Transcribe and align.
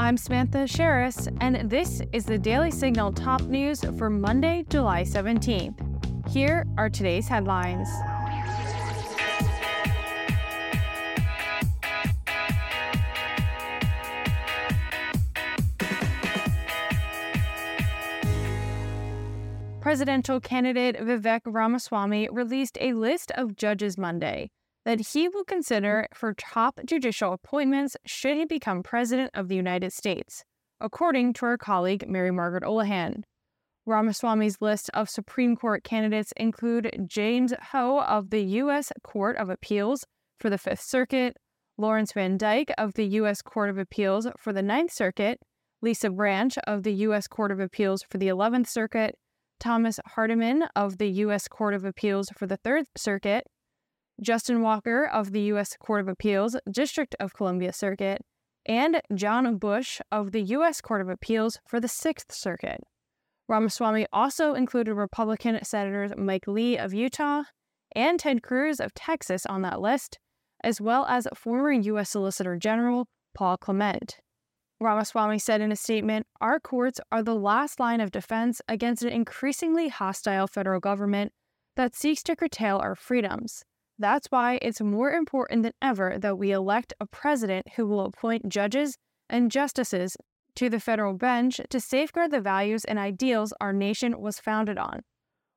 I'm 0.00 0.16
Samantha 0.16 0.58
Aschieris, 0.58 1.26
and 1.40 1.68
this 1.68 2.00
is 2.12 2.24
the 2.24 2.38
Daily 2.38 2.70
Signal 2.70 3.12
top 3.12 3.42
news 3.42 3.82
for 3.98 4.08
Monday, 4.08 4.64
July 4.70 5.02
17th. 5.02 6.28
Here 6.30 6.64
are 6.76 6.88
today's 6.88 7.26
headlines. 7.26 7.88
Presidential 19.80 20.38
candidate 20.38 20.96
Vivek 21.00 21.40
Ramaswamy 21.44 22.28
released 22.30 22.78
a 22.80 22.92
list 22.92 23.32
of 23.32 23.56
judges 23.56 23.98
Monday 23.98 24.50
that 24.84 25.00
he 25.12 25.28
will 25.28 25.44
consider 25.44 26.06
for 26.14 26.34
top 26.34 26.80
judicial 26.84 27.32
appointments 27.32 27.96
should 28.06 28.36
he 28.36 28.44
become 28.44 28.82
President 28.82 29.30
of 29.34 29.48
the 29.48 29.56
United 29.56 29.92
States, 29.92 30.44
according 30.80 31.32
to 31.34 31.46
our 31.46 31.58
colleague 31.58 32.08
Mary 32.08 32.30
Margaret 32.30 32.64
Olohan. 32.64 33.22
Ramaswamy's 33.86 34.60
list 34.60 34.90
of 34.92 35.08
Supreme 35.08 35.56
Court 35.56 35.82
candidates 35.82 36.32
include 36.36 36.90
James 37.06 37.54
Ho 37.72 38.00
of 38.00 38.30
the 38.30 38.42
U.S. 38.42 38.92
Court 39.02 39.36
of 39.38 39.48
Appeals 39.48 40.04
for 40.38 40.50
the 40.50 40.58
Fifth 40.58 40.82
Circuit, 40.82 41.36
Lawrence 41.78 42.12
Van 42.12 42.36
Dyke 42.36 42.72
of 42.76 42.94
the 42.94 43.06
U.S. 43.06 43.40
Court 43.40 43.70
of 43.70 43.78
Appeals 43.78 44.26
for 44.36 44.52
the 44.52 44.62
Ninth 44.62 44.92
Circuit, 44.92 45.40
Lisa 45.80 46.10
Branch 46.10 46.58
of 46.66 46.82
the 46.82 46.92
U.S. 46.92 47.26
Court 47.26 47.50
of 47.50 47.60
Appeals 47.60 48.02
for 48.02 48.18
the 48.18 48.28
Eleventh 48.28 48.68
Circuit, 48.68 49.14
Thomas 49.58 49.98
Hardiman 50.06 50.64
of 50.76 50.98
the 50.98 51.08
U.S. 51.08 51.48
Court 51.48 51.74
of 51.74 51.84
Appeals 51.84 52.28
for 52.36 52.46
the 52.46 52.58
Third 52.58 52.84
Circuit, 52.96 53.46
Justin 54.20 54.62
Walker 54.62 55.04
of 55.04 55.32
the 55.32 55.42
U.S. 55.42 55.76
Court 55.78 56.00
of 56.00 56.08
Appeals, 56.08 56.56
District 56.70 57.14
of 57.20 57.34
Columbia 57.34 57.72
Circuit, 57.72 58.24
and 58.66 59.00
John 59.14 59.56
Bush 59.56 60.00
of 60.10 60.32
the 60.32 60.42
U.S. 60.42 60.80
Court 60.80 61.00
of 61.00 61.08
Appeals 61.08 61.58
for 61.66 61.80
the 61.80 61.88
Sixth 61.88 62.32
Circuit. 62.32 62.80
Ramaswamy 63.48 64.06
also 64.12 64.54
included 64.54 64.94
Republican 64.94 65.58
Senators 65.64 66.12
Mike 66.18 66.46
Lee 66.46 66.76
of 66.76 66.92
Utah 66.92 67.44
and 67.94 68.20
Ted 68.20 68.42
Cruz 68.42 68.80
of 68.80 68.92
Texas 68.92 69.46
on 69.46 69.62
that 69.62 69.80
list, 69.80 70.18
as 70.62 70.80
well 70.80 71.06
as 71.06 71.26
former 71.34 71.72
U.S. 71.72 72.10
Solicitor 72.10 72.56
General 72.56 73.06
Paul 73.34 73.56
Clement. 73.56 74.18
Ramaswamy 74.80 75.38
said 75.38 75.60
in 75.60 75.72
a 75.72 75.76
statement 75.76 76.26
Our 76.40 76.60
courts 76.60 77.00
are 77.10 77.22
the 77.22 77.34
last 77.34 77.80
line 77.80 78.00
of 78.00 78.10
defense 78.10 78.60
against 78.68 79.02
an 79.02 79.08
increasingly 79.08 79.88
hostile 79.88 80.46
federal 80.46 80.80
government 80.80 81.32
that 81.76 81.94
seeks 81.94 82.22
to 82.24 82.36
curtail 82.36 82.78
our 82.78 82.94
freedoms. 82.94 83.64
That's 83.98 84.28
why 84.28 84.58
it's 84.62 84.80
more 84.80 85.10
important 85.10 85.64
than 85.64 85.72
ever 85.82 86.18
that 86.18 86.38
we 86.38 86.52
elect 86.52 86.92
a 87.00 87.06
president 87.06 87.66
who 87.74 87.86
will 87.86 88.04
appoint 88.04 88.48
judges 88.48 88.96
and 89.28 89.50
justices 89.50 90.16
to 90.54 90.68
the 90.68 90.80
federal 90.80 91.14
bench 91.14 91.60
to 91.68 91.80
safeguard 91.80 92.30
the 92.30 92.40
values 92.40 92.84
and 92.84 92.98
ideals 92.98 93.52
our 93.60 93.72
nation 93.72 94.20
was 94.20 94.38
founded 94.38 94.78
on. 94.78 95.00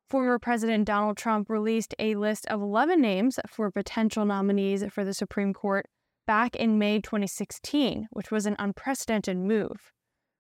Former 0.09 0.39
President 0.39 0.85
Donald 0.85 1.17
Trump 1.17 1.49
released 1.49 1.95
a 1.97 2.15
list 2.15 2.45
of 2.47 2.61
11 2.61 2.99
names 2.99 3.39
for 3.47 3.71
potential 3.71 4.25
nominees 4.25 4.83
for 4.91 5.05
the 5.05 5.13
Supreme 5.13 5.53
Court 5.53 5.85
back 6.27 6.55
in 6.55 6.77
May 6.77 6.99
2016, 6.99 8.07
which 8.11 8.31
was 8.31 8.45
an 8.45 8.55
unprecedented 8.59 9.37
move. 9.37 9.91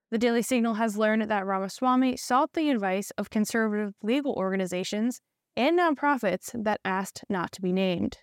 The 0.09 0.17
Daily 0.17 0.41
Signal 0.41 0.73
has 0.73 0.97
learned 0.97 1.29
that 1.29 1.45
Ramaswamy 1.45 2.17
sought 2.17 2.53
the 2.53 2.69
advice 2.69 3.11
of 3.17 3.29
conservative 3.29 3.93
legal 4.03 4.33
organizations 4.33 5.21
and 5.55 5.77
nonprofits 5.77 6.51
that 6.63 6.79
asked 6.85 7.23
not 7.29 7.51
to 7.53 7.61
be 7.61 7.71
named. 7.71 8.17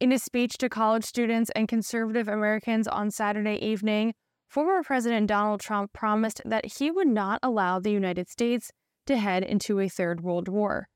In 0.00 0.12
a 0.12 0.18
speech 0.18 0.58
to 0.58 0.68
college 0.68 1.04
students 1.04 1.50
and 1.56 1.66
conservative 1.66 2.28
Americans 2.28 2.86
on 2.86 3.10
Saturday 3.10 3.56
evening, 3.56 4.14
former 4.48 4.82
President 4.82 5.26
Donald 5.26 5.60
Trump 5.60 5.92
promised 5.92 6.40
that 6.44 6.78
he 6.78 6.90
would 6.90 7.08
not 7.08 7.40
allow 7.42 7.80
the 7.80 7.90
United 7.90 8.28
States 8.28 8.70
to 9.06 9.16
head 9.16 9.42
into 9.42 9.80
a 9.80 9.88
third 9.88 10.20
world 10.22 10.48
war. 10.48 10.88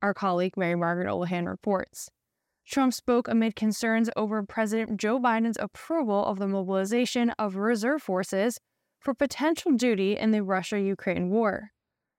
Our 0.00 0.14
colleague 0.14 0.56
Mary 0.56 0.74
Margaret 0.74 1.08
Olohan 1.08 1.46
reports. 1.46 2.08
Trump 2.66 2.94
spoke 2.94 3.28
amid 3.28 3.54
concerns 3.54 4.10
over 4.16 4.42
President 4.42 4.98
Joe 4.98 5.20
Biden's 5.20 5.58
approval 5.60 6.24
of 6.24 6.38
the 6.38 6.48
mobilization 6.48 7.30
of 7.38 7.56
reserve 7.56 8.02
forces 8.02 8.58
for 8.98 9.14
potential 9.14 9.72
duty 9.72 10.16
in 10.16 10.32
the 10.32 10.42
Russia 10.42 10.80
Ukraine 10.80 11.30
war. 11.30 11.70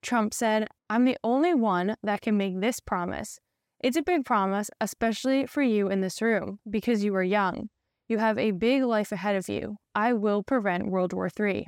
Trump 0.02 0.34
said, 0.34 0.68
I'm 0.90 1.06
the 1.06 1.18
only 1.24 1.53
one 1.53 1.96
that 2.03 2.22
can 2.22 2.38
make 2.38 2.59
this 2.59 2.80
promise. 2.80 3.40
It's 3.80 3.97
a 3.97 4.02
big 4.02 4.25
promise, 4.25 4.69
especially 4.81 5.46
for 5.46 5.62
you 5.62 5.90
in 5.90 6.02
this 6.02 6.22
room, 6.22 6.59
because 6.69 7.03
you 7.03 7.16
are 7.16 7.24
young. 7.24 7.69
You 8.08 8.18
have 8.19 8.38
a 8.38 8.52
big 8.52 8.84
life 8.84 9.12
ahead 9.12 9.35
of 9.35 9.50
you. 9.50 9.78
I 9.94 10.13
will 10.13 10.44
prevent 10.44 10.88
World 10.88 11.13
War 11.13 11.30
III. 11.40 11.68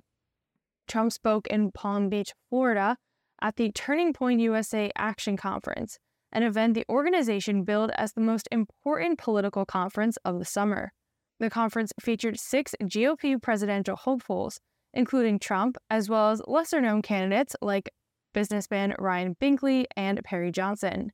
Trump 0.87 1.11
spoke 1.11 1.47
in 1.47 1.71
Palm 1.71 2.09
Beach, 2.09 2.33
Florida, 2.49 2.97
at 3.41 3.57
the 3.57 3.71
Turning 3.71 4.13
Point 4.13 4.39
USA 4.41 4.91
Action 4.97 5.37
Conference, 5.37 5.99
an 6.31 6.43
event 6.43 6.73
the 6.73 6.85
organization 6.89 7.63
billed 7.63 7.91
as 7.95 8.13
the 8.13 8.21
most 8.21 8.47
important 8.51 9.19
political 9.19 9.65
conference 9.65 10.17
of 10.25 10.39
the 10.39 10.45
summer. 10.45 10.91
The 11.39 11.49
conference 11.49 11.91
featured 11.99 12.39
six 12.39 12.75
GOP 12.81 13.41
presidential 13.41 13.95
hopefuls, 13.95 14.59
including 14.93 15.39
Trump, 15.39 15.77
as 15.89 16.09
well 16.09 16.31
as 16.31 16.41
lesser 16.47 16.81
known 16.81 17.01
candidates 17.01 17.55
like 17.61 17.89
businessman 18.33 18.95
Ryan 18.99 19.35
Binkley 19.41 19.85
and 19.95 20.23
Perry 20.23 20.51
Johnson. 20.51 21.11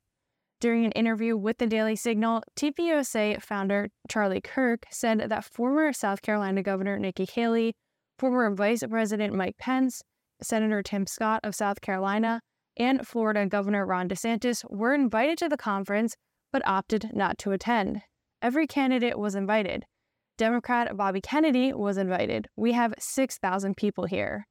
During 0.61 0.85
an 0.85 0.91
interview 0.93 1.35
with 1.35 1.57
the 1.57 1.67
Daily 1.67 1.95
Signal, 1.95 2.41
TPUSA 2.55 3.41
founder 3.41 3.89
Charlie 4.09 4.41
Kirk 4.41 4.85
said 4.89 5.29
that 5.29 5.45
former 5.45 5.91
South 5.93 6.21
Carolina 6.21 6.63
Governor 6.63 6.97
Nikki 6.97 7.25
Haley, 7.25 7.75
former 8.17 8.53
Vice 8.55 8.83
President 8.89 9.33
Mike 9.33 9.57
Pence, 9.57 10.01
Senator 10.41 10.81
Tim 10.81 11.05
Scott 11.07 11.41
of 11.43 11.55
South 11.55 11.81
Carolina, 11.81 12.41
and 12.77 13.05
Florida 13.07 13.45
Governor 13.45 13.85
Ron 13.85 14.09
DeSantis 14.09 14.63
were 14.69 14.93
invited 14.93 15.37
to 15.39 15.49
the 15.49 15.57
conference 15.57 16.15
but 16.51 16.65
opted 16.65 17.11
not 17.13 17.37
to 17.39 17.51
attend. 17.51 18.01
Every 18.41 18.67
candidate 18.67 19.19
was 19.19 19.35
invited. 19.35 19.85
Democrat 20.37 20.95
Bobby 20.95 21.21
Kennedy 21.21 21.73
was 21.73 21.97
invited. 21.97 22.47
We 22.55 22.73
have 22.73 22.93
6,000 22.99 23.75
people 23.75 24.05
here. 24.05 24.47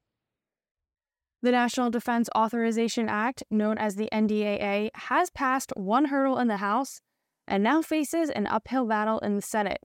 The 1.45 1.53
National 1.53 1.91
Defense 1.91 2.31
Authorization 2.35 3.07
Act, 3.07 3.43
known 3.51 3.77
as 3.77 3.97
the 3.97 4.09
NDAA, 4.11 4.89
has 4.95 5.29
passed 5.29 5.75
one 5.77 6.07
hurdle 6.07 6.39
in 6.39 6.49
the 6.49 6.57
House 6.57 7.03
and 7.47 7.63
now 7.63 7.83
faces 7.83 8.31
an 8.31 8.47
uphill 8.47 8.87
battle 8.87 9.19
in 9.19 9.37
the 9.37 9.43
Senate. 9.43 9.83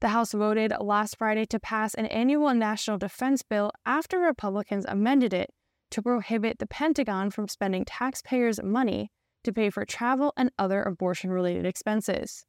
The 0.00 0.08
House 0.08 0.32
voted 0.32 0.72
last 0.80 1.16
Friday 1.16 1.44
to 1.44 1.60
pass 1.60 1.94
an 1.94 2.06
annual 2.06 2.52
national 2.54 2.98
defense 2.98 3.44
bill 3.44 3.70
after 3.86 4.18
Republicans 4.18 4.84
amended 4.88 5.32
it 5.32 5.50
to 5.92 6.02
prohibit 6.02 6.58
the 6.58 6.66
Pentagon 6.66 7.30
from 7.30 7.46
spending 7.46 7.84
taxpayers' 7.84 8.60
money 8.60 9.12
to 9.44 9.52
pay 9.52 9.70
for 9.70 9.84
travel 9.84 10.32
and 10.36 10.50
other 10.58 10.82
abortion 10.82 11.30
related 11.30 11.66
expenses. 11.66 12.44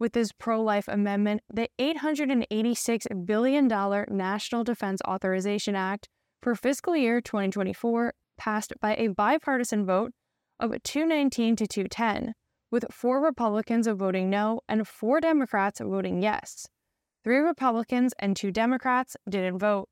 With 0.00 0.14
this 0.14 0.32
pro 0.32 0.60
life 0.60 0.88
amendment, 0.88 1.42
the 1.48 1.68
$886 1.78 3.24
billion 3.24 3.68
National 3.68 4.64
Defense 4.64 5.00
Authorization 5.06 5.76
Act 5.76 6.08
for 6.42 6.54
fiscal 6.54 6.96
year 6.96 7.20
2024 7.20 8.14
passed 8.38 8.72
by 8.80 8.96
a 8.96 9.08
bipartisan 9.08 9.84
vote 9.84 10.12
of 10.58 10.70
219 10.82 11.56
to 11.56 11.66
210, 11.66 12.34
with 12.70 12.86
four 12.90 13.22
Republicans 13.22 13.86
voting 13.86 14.30
no 14.30 14.60
and 14.68 14.86
four 14.88 15.20
Democrats 15.20 15.80
voting 15.80 16.22
yes. 16.22 16.66
Three 17.24 17.38
Republicans 17.38 18.14
and 18.18 18.34
two 18.34 18.50
Democrats 18.50 19.16
didn't 19.28 19.58
vote. 19.58 19.88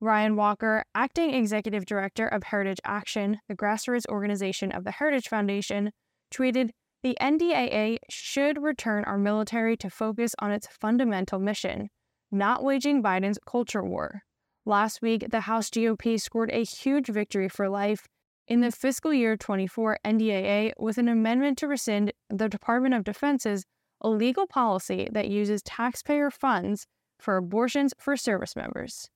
Ryan 0.00 0.36
Walker, 0.36 0.84
acting 0.94 1.34
executive 1.34 1.84
director 1.84 2.26
of 2.26 2.44
Heritage 2.44 2.80
Action, 2.84 3.40
the 3.48 3.56
grassroots 3.56 4.06
organization 4.08 4.70
of 4.72 4.84
the 4.84 4.92
Heritage 4.92 5.28
Foundation, 5.28 5.92
tweeted 6.32 6.70
The 7.02 7.16
NDAA 7.20 7.98
should 8.08 8.62
return 8.62 9.04
our 9.04 9.18
military 9.18 9.76
to 9.78 9.90
focus 9.90 10.34
on 10.38 10.52
its 10.52 10.68
fundamental 10.68 11.38
mission, 11.38 11.88
not 12.30 12.62
waging 12.62 13.02
Biden's 13.02 13.38
culture 13.46 13.84
war. 13.84 14.22
Last 14.68 15.00
week, 15.00 15.30
the 15.30 15.40
House 15.40 15.70
GOP 15.70 16.20
scored 16.20 16.50
a 16.52 16.62
huge 16.62 17.06
victory 17.06 17.48
for 17.48 17.70
life 17.70 18.06
in 18.46 18.60
the 18.60 18.70
fiscal 18.70 19.14
year 19.14 19.34
24 19.34 19.98
NDAA 20.04 20.72
with 20.76 20.98
an 20.98 21.08
amendment 21.08 21.56
to 21.56 21.66
rescind 21.66 22.12
the 22.28 22.50
Department 22.50 22.92
of 22.92 23.02
Defense's 23.02 23.64
illegal 24.04 24.46
policy 24.46 25.08
that 25.10 25.30
uses 25.30 25.62
taxpayer 25.62 26.30
funds 26.30 26.86
for 27.18 27.38
abortions 27.38 27.94
for 27.98 28.14
service 28.14 28.54
members. 28.54 29.08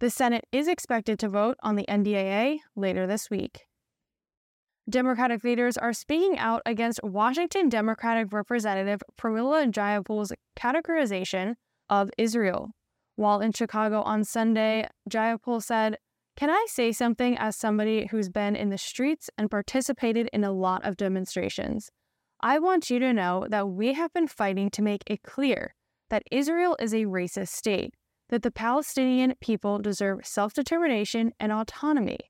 The 0.00 0.10
Senate 0.10 0.46
is 0.50 0.66
expected 0.66 1.20
to 1.20 1.28
vote 1.28 1.58
on 1.62 1.76
the 1.76 1.86
NDAA 1.88 2.58
later 2.74 3.06
this 3.06 3.30
week. 3.30 3.66
Democratic 4.90 5.44
leaders 5.44 5.76
are 5.76 5.92
speaking 5.92 6.40
out 6.40 6.60
against 6.66 6.98
Washington 7.04 7.68
Democratic 7.68 8.32
Representative 8.32 9.00
Pramila 9.16 9.70
Jayapal's 9.70 10.32
categorization 10.56 11.54
of 11.88 12.10
Israel 12.18 12.72
while 13.18 13.40
in 13.40 13.50
Chicago 13.50 14.02
on 14.02 14.22
Sunday, 14.22 14.88
Jayapal 15.10 15.60
said, 15.60 15.98
Can 16.36 16.50
I 16.50 16.66
say 16.68 16.92
something 16.92 17.36
as 17.36 17.56
somebody 17.56 18.06
who's 18.06 18.28
been 18.28 18.54
in 18.54 18.70
the 18.70 18.78
streets 18.78 19.28
and 19.36 19.50
participated 19.50 20.30
in 20.32 20.44
a 20.44 20.52
lot 20.52 20.84
of 20.84 20.96
demonstrations? 20.96 21.90
I 22.40 22.60
want 22.60 22.90
you 22.90 23.00
to 23.00 23.12
know 23.12 23.44
that 23.50 23.70
we 23.70 23.94
have 23.94 24.12
been 24.12 24.28
fighting 24.28 24.70
to 24.70 24.82
make 24.82 25.02
it 25.08 25.24
clear 25.24 25.74
that 26.10 26.22
Israel 26.30 26.76
is 26.78 26.94
a 26.94 27.06
racist 27.06 27.48
state, 27.48 27.92
that 28.28 28.44
the 28.44 28.52
Palestinian 28.52 29.34
people 29.40 29.80
deserve 29.80 30.24
self 30.24 30.54
determination 30.54 31.32
and 31.40 31.50
autonomy, 31.50 32.20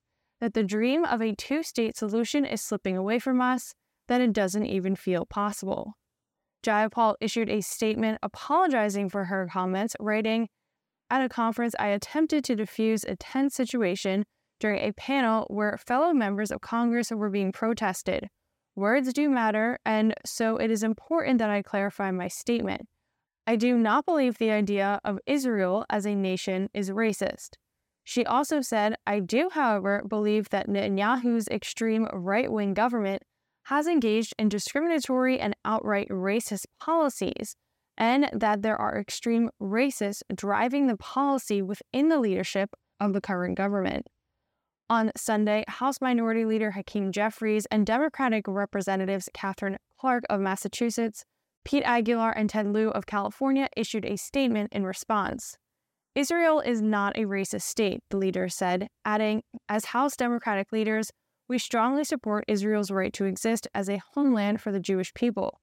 that 0.41 0.55
the 0.55 0.65
dream 0.65 1.05
of 1.05 1.21
a 1.21 1.35
two 1.35 1.63
state 1.63 1.99
solution 1.99 2.47
is 2.47 2.63
slipping 2.63 2.97
away 2.97 3.19
from 3.19 3.43
us, 3.43 3.75
that 4.07 4.23
it 4.23 4.33
doesn't 4.33 4.65
even 4.65 4.97
feel 4.97 5.27
possible. 5.27 5.93
Jayapal 6.65 7.17
issued 7.21 7.51
a 7.51 7.61
statement 7.61 8.21
apologizing 8.23 9.11
for 9.11 9.27
her 9.27 9.47
comments, 9.53 9.95
writing, 10.01 10.49
At 11.11 11.25
a 11.25 11.29
conference, 11.29 11.75
I 11.79 11.89
attempted 11.89 12.45
to 12.45 12.57
diffuse 12.57 13.05
a 13.05 13.17
tense 13.17 13.55
situation 13.55 14.25
during 14.61 14.81
a 14.81 14.93
panel 14.93 15.47
where 15.49 15.79
fellow 15.79 16.13
members 16.13 16.51
of 16.51 16.61
Congress 16.61 17.11
were 17.11 17.31
being 17.31 17.53
protested. 17.53 18.29
Words 18.77 19.13
do 19.13 19.31
matter, 19.31 19.79
and 19.85 20.15
so 20.27 20.57
it 20.57 20.71
is 20.71 20.83
important 20.83 21.39
that 21.39 21.51
I 21.51 21.63
clarify 21.63 22.11
my 22.11 22.29
statement. 22.29 22.83
I 23.47 23.57
do 23.57 23.79
not 23.79 24.05
believe 24.05 24.37
the 24.37 24.51
idea 24.51 25.01
of 25.05 25.19
Israel 25.27 25.87
as 25.89 26.05
a 26.05 26.15
nation 26.15 26.69
is 26.75 26.91
racist. 26.91 27.55
She 28.05 28.25
also 28.25 28.61
said, 28.61 28.97
I 29.07 29.21
do, 29.21 29.49
however, 29.53 30.03
believe 30.07 30.51
that 30.51 30.69
Netanyahu's 30.69 31.49
extreme 31.49 32.07
right 32.13 32.53
wing 32.53 32.75
government 32.75 33.23
has 33.65 33.87
engaged 33.87 34.35
in 34.39 34.49
discriminatory 34.49 35.41
and 35.41 35.57
outright 35.65 36.09
racist 36.09 36.67
policies, 36.81 37.57
and 37.99 38.31
that 38.33 38.63
there 38.63 38.77
are 38.77 38.99
extreme 38.99 39.51
racists 39.61 40.23
driving 40.35 40.87
the 40.87 40.97
policy 40.97 41.61
within 41.61 42.09
the 42.09 42.19
leadership 42.19 42.71
of 42.99 43.13
the 43.13 43.21
current 43.21 43.57
government. 43.57 44.07
On 44.89 45.11
Sunday, 45.17 45.65
House 45.69 46.01
Minority 46.01 46.47
Leader 46.47 46.71
Hakeem 46.71 47.13
Jeffries 47.13 47.67
and 47.67 47.85
Democratic 47.85 48.49
Representatives 48.49 49.29
Katherine 49.35 49.77
Clark 49.99 50.25
of 50.31 50.41
Massachusetts 50.41 51.25
Pete 51.65 51.83
Aguilar 51.85 52.31
and 52.31 52.49
Ted 52.49 52.67
Lieu 52.69 52.89
of 52.89 53.05
California 53.05 53.69
issued 53.77 54.07
a 54.07 54.17
statement 54.17 54.73
in 54.73 54.87
response. 54.87 55.59
Israel 56.15 56.61
is 56.61 56.81
not 56.81 57.15
a 57.19 57.27
racist 57.27 57.63
state, 57.63 58.01
the 58.09 58.17
leader 58.17 58.49
said, 58.49 58.89
adding, 59.05 59.43
As 59.69 59.85
House 59.87 60.17
Democratic 60.17 60.73
leaders, 60.73 61.11
we 61.47 61.59
strongly 61.59 62.05
support 62.05 62.45
Israel's 62.49 62.91
right 62.91 63.13
to 63.13 63.27
exist 63.27 63.69
as 63.75 63.91
a 63.91 64.01
homeland 64.15 64.63
for 64.63 64.73
the 64.73 64.81
Jewish 64.81 65.13
people. 65.13 65.61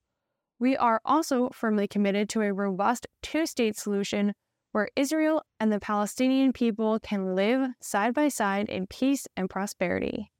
We 0.65 0.75
are 0.75 0.99
also 1.05 1.49
firmly 1.53 1.87
committed 1.87 2.27
to 2.29 2.41
a 2.41 2.51
robust 2.51 3.05
two 3.21 3.45
state 3.45 3.77
solution 3.77 4.33
where 4.71 4.89
Israel 4.95 5.43
and 5.59 5.71
the 5.71 5.79
Palestinian 5.79 6.53
people 6.53 6.99
can 6.99 7.35
live 7.35 7.69
side 7.83 8.15
by 8.15 8.29
side 8.29 8.67
in 8.67 8.87
peace 8.87 9.27
and 9.37 9.47
prosperity. 9.47 10.31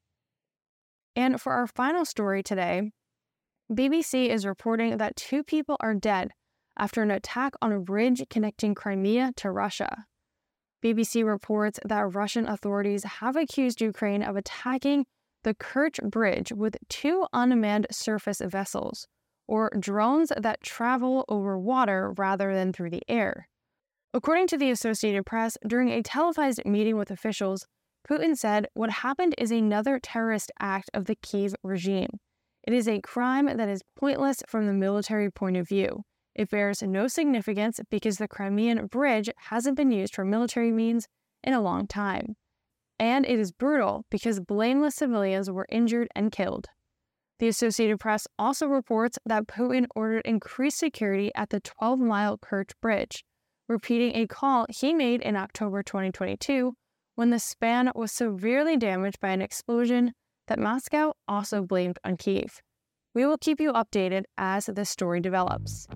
And 1.14 1.40
for 1.40 1.52
our 1.52 1.68
final 1.68 2.04
story 2.04 2.42
today, 2.42 2.90
BBC 3.70 4.28
is 4.28 4.44
reporting 4.44 4.96
that 4.96 5.14
two 5.14 5.44
people 5.44 5.76
are 5.78 5.94
dead 5.94 6.32
after 6.76 7.02
an 7.02 7.12
attack 7.12 7.52
on 7.62 7.70
a 7.70 7.78
bridge 7.78 8.20
connecting 8.28 8.74
Crimea 8.74 9.30
to 9.36 9.52
Russia. 9.52 10.06
BBC 10.84 11.24
reports 11.24 11.78
that 11.84 12.16
Russian 12.16 12.48
authorities 12.48 13.04
have 13.04 13.36
accused 13.36 13.80
Ukraine 13.80 14.24
of 14.24 14.34
attacking 14.34 15.06
the 15.44 15.54
Kerch 15.54 16.02
Bridge 16.02 16.52
with 16.52 16.78
two 16.88 17.28
unmanned 17.32 17.86
surface 17.92 18.42
vessels, 18.44 19.06
or 19.48 19.70
drones 19.78 20.32
that 20.36 20.62
travel 20.62 21.24
over 21.28 21.58
water 21.58 22.12
rather 22.16 22.54
than 22.54 22.72
through 22.72 22.90
the 22.90 23.02
air. 23.08 23.48
According 24.12 24.46
to 24.48 24.58
the 24.58 24.70
Associated 24.70 25.26
Press, 25.26 25.58
during 25.66 25.90
a 25.90 26.02
televised 26.02 26.64
meeting 26.64 26.96
with 26.96 27.10
officials, 27.10 27.66
Putin 28.08 28.36
said 28.36 28.68
what 28.74 28.90
happened 28.90 29.34
is 29.36 29.50
another 29.50 29.98
terrorist 29.98 30.50
act 30.60 30.90
of 30.94 31.06
the 31.06 31.16
Kiev 31.16 31.54
regime. 31.62 32.10
It 32.66 32.72
is 32.72 32.88
a 32.88 33.00
crime 33.00 33.46
that 33.46 33.68
is 33.68 33.82
pointless 33.96 34.42
from 34.48 34.66
the 34.66 34.72
military 34.72 35.30
point 35.30 35.56
of 35.56 35.68
view. 35.68 36.02
It 36.34 36.50
bears 36.50 36.82
no 36.82 37.08
significance 37.08 37.80
because 37.90 38.18
the 38.18 38.28
Crimean 38.28 38.86
Bridge 38.86 39.30
hasn't 39.36 39.76
been 39.76 39.90
used 39.90 40.14
for 40.14 40.24
military 40.24 40.72
means 40.72 41.08
in 41.42 41.52
a 41.52 41.60
long 41.60 41.86
time. 41.86 42.36
And 42.98 43.26
it 43.26 43.38
is 43.38 43.52
brutal 43.52 44.04
because 44.10 44.40
blameless 44.40 44.94
civilians 44.96 45.50
were 45.50 45.66
injured 45.70 46.08
and 46.14 46.32
killed. 46.32 46.66
The 47.38 47.48
Associated 47.48 48.00
Press 48.00 48.26
also 48.38 48.66
reports 48.66 49.18
that 49.26 49.46
Putin 49.46 49.86
ordered 49.94 50.22
increased 50.24 50.78
security 50.78 51.30
at 51.34 51.50
the 51.50 51.60
12 51.60 51.98
mile 51.98 52.38
Kerch 52.38 52.72
Bridge, 52.80 53.24
repeating 53.68 54.14
a 54.14 54.26
call 54.26 54.66
he 54.70 54.94
made 54.94 55.20
in 55.20 55.36
October 55.36 55.82
2022 55.82 56.72
when 57.14 57.30
the 57.30 57.38
span 57.38 57.90
was 57.94 58.12
severely 58.12 58.76
damaged 58.76 59.20
by 59.20 59.30
an 59.30 59.42
explosion 59.42 60.12
that 60.48 60.58
Moscow 60.58 61.12
also 61.28 61.62
blamed 61.62 61.98
on 62.04 62.16
Kiev. 62.16 62.60
We 63.14 63.26
will 63.26 63.38
keep 63.38 63.60
you 63.60 63.72
updated 63.72 64.24
as 64.38 64.66
this 64.66 64.90
story 64.90 65.20
develops. 65.20 65.88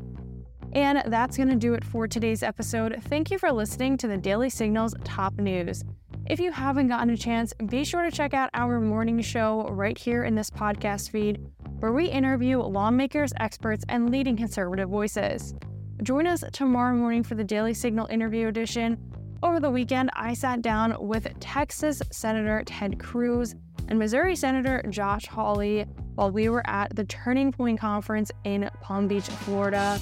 And 0.72 1.02
that's 1.06 1.36
going 1.36 1.48
to 1.48 1.56
do 1.56 1.74
it 1.74 1.84
for 1.84 2.06
today's 2.06 2.42
episode. 2.42 2.96
Thank 3.04 3.30
you 3.30 3.38
for 3.38 3.52
listening 3.52 3.96
to 3.98 4.08
the 4.08 4.16
Daily 4.16 4.50
Signal's 4.50 4.94
top 5.04 5.34
news. 5.38 5.84
If 6.30 6.38
you 6.38 6.52
haven't 6.52 6.86
gotten 6.86 7.10
a 7.10 7.16
chance, 7.16 7.52
be 7.54 7.82
sure 7.82 8.04
to 8.04 8.10
check 8.12 8.34
out 8.34 8.50
our 8.54 8.78
morning 8.78 9.20
show 9.20 9.66
right 9.68 9.98
here 9.98 10.22
in 10.22 10.36
this 10.36 10.48
podcast 10.48 11.10
feed, 11.10 11.44
where 11.80 11.90
we 11.90 12.06
interview 12.06 12.60
lawmakers, 12.60 13.32
experts, 13.40 13.84
and 13.88 14.12
leading 14.12 14.36
conservative 14.36 14.88
voices. 14.88 15.56
Join 16.04 16.28
us 16.28 16.44
tomorrow 16.52 16.94
morning 16.94 17.24
for 17.24 17.34
the 17.34 17.42
Daily 17.42 17.74
Signal 17.74 18.06
interview 18.06 18.46
edition. 18.46 18.96
Over 19.42 19.58
the 19.58 19.72
weekend, 19.72 20.10
I 20.12 20.34
sat 20.34 20.62
down 20.62 20.94
with 21.00 21.26
Texas 21.40 22.00
Senator 22.12 22.62
Ted 22.64 23.00
Cruz 23.00 23.56
and 23.88 23.98
Missouri 23.98 24.36
Senator 24.36 24.84
Josh 24.88 25.26
Hawley 25.26 25.84
while 26.14 26.30
we 26.30 26.48
were 26.48 26.62
at 26.70 26.94
the 26.94 27.06
Turning 27.06 27.50
Point 27.50 27.80
Conference 27.80 28.30
in 28.44 28.70
Palm 28.80 29.08
Beach, 29.08 29.26
Florida. 29.26 29.98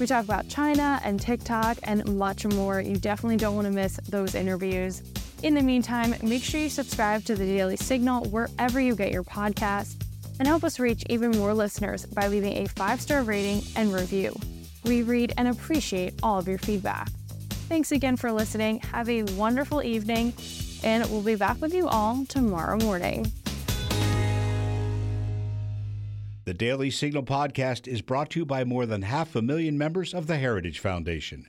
We 0.00 0.06
talk 0.06 0.24
about 0.24 0.48
China 0.48 1.02
and 1.04 1.20
TikTok 1.20 1.76
and 1.82 2.16
much 2.16 2.46
more. 2.46 2.80
You 2.80 2.96
definitely 2.96 3.36
don't 3.36 3.54
want 3.54 3.66
to 3.66 3.72
miss 3.72 4.00
those 4.08 4.34
interviews. 4.34 5.02
In 5.42 5.54
the 5.54 5.62
meantime, 5.62 6.14
make 6.22 6.42
sure 6.42 6.60
you 6.60 6.70
subscribe 6.70 7.24
to 7.24 7.34
the 7.34 7.44
Daily 7.44 7.76
Signal 7.76 8.24
wherever 8.26 8.80
you 8.80 8.94
get 8.94 9.12
your 9.12 9.22
podcasts 9.22 10.02
and 10.38 10.48
help 10.48 10.64
us 10.64 10.78
reach 10.78 11.04
even 11.10 11.30
more 11.32 11.52
listeners 11.52 12.06
by 12.06 12.28
leaving 12.28 12.56
a 12.58 12.68
five 12.68 13.00
star 13.00 13.22
rating 13.22 13.62
and 13.76 13.92
review. 13.92 14.34
We 14.84 15.02
read 15.02 15.34
and 15.36 15.48
appreciate 15.48 16.14
all 16.22 16.38
of 16.38 16.48
your 16.48 16.58
feedback. 16.58 17.10
Thanks 17.68 17.92
again 17.92 18.16
for 18.16 18.32
listening. 18.32 18.80
Have 18.80 19.08
a 19.08 19.24
wonderful 19.34 19.82
evening 19.82 20.32
and 20.82 21.04
we'll 21.10 21.22
be 21.22 21.34
back 21.34 21.60
with 21.60 21.74
you 21.74 21.86
all 21.88 22.24
tomorrow 22.26 22.78
morning. 22.78 23.30
The 26.44 26.54
Daily 26.54 26.90
Signal 26.90 27.24
podcast 27.24 27.88
is 27.88 28.02
brought 28.02 28.30
to 28.30 28.40
you 28.40 28.46
by 28.46 28.62
more 28.62 28.86
than 28.86 29.02
half 29.02 29.34
a 29.34 29.42
million 29.42 29.76
members 29.76 30.14
of 30.14 30.28
the 30.28 30.38
Heritage 30.38 30.78
Foundation. 30.78 31.48